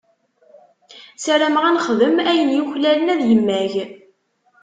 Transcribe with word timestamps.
Sarameɣ 1.23 1.63
ad 1.65 1.73
nexdem 1.75 2.17
ayen 2.31 2.55
yuklalen 2.57 3.11
ad 3.13 3.21
yemmag. 3.29 3.73